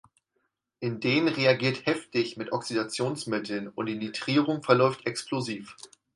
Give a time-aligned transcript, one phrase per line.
[0.79, 5.75] Inden reagiert heftig mit Oxidationsmitteln und die Nitrierung verläuft explosiv.